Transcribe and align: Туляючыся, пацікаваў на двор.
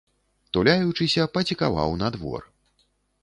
Туляючыся, 0.55 1.27
пацікаваў 1.37 1.93
на 2.05 2.11
двор. 2.15 2.49